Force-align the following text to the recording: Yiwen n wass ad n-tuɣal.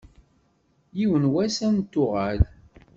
Yiwen 0.97 1.23
n 1.29 1.31
wass 1.33 1.57
ad 1.67 1.71
n-tuɣal. 1.77 2.39